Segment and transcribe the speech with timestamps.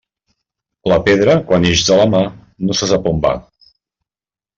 [0.91, 2.21] La pedra, quan ix de la mà,
[2.71, 3.35] no se sap on va.